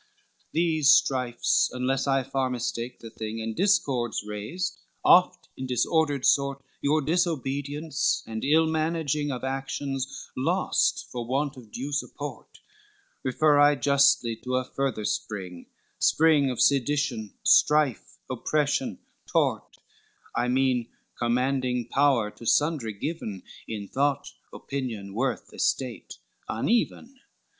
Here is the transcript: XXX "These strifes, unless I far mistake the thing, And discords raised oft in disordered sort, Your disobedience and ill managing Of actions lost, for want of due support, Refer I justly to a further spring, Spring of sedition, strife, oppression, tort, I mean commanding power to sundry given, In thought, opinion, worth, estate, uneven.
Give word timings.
XXX 0.01 0.43
"These 0.53 0.89
strifes, 0.89 1.69
unless 1.71 2.07
I 2.07 2.23
far 2.23 2.49
mistake 2.49 3.01
the 3.01 3.11
thing, 3.11 3.39
And 3.39 3.55
discords 3.55 4.23
raised 4.25 4.79
oft 5.05 5.49
in 5.55 5.67
disordered 5.67 6.25
sort, 6.25 6.63
Your 6.81 7.01
disobedience 7.03 8.23
and 8.25 8.43
ill 8.43 8.65
managing 8.65 9.31
Of 9.31 9.43
actions 9.43 10.31
lost, 10.35 11.05
for 11.11 11.23
want 11.27 11.55
of 11.55 11.71
due 11.71 11.91
support, 11.91 12.61
Refer 13.21 13.59
I 13.59 13.75
justly 13.75 14.35
to 14.37 14.55
a 14.55 14.65
further 14.65 15.05
spring, 15.05 15.67
Spring 15.99 16.49
of 16.49 16.59
sedition, 16.59 17.35
strife, 17.43 18.17
oppression, 18.27 18.97
tort, 19.27 19.77
I 20.35 20.47
mean 20.47 20.87
commanding 21.15 21.87
power 21.91 22.31
to 22.31 22.47
sundry 22.47 22.93
given, 22.93 23.43
In 23.67 23.87
thought, 23.87 24.31
opinion, 24.51 25.13
worth, 25.13 25.53
estate, 25.53 26.17
uneven. 26.49 27.19